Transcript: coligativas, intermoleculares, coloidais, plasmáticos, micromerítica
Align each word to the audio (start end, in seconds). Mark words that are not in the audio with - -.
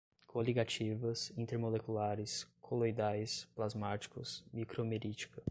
coligativas, 0.25 1.31
intermoleculares, 1.37 2.47
coloidais, 2.59 3.45
plasmáticos, 3.55 4.43
micromerítica 4.51 5.39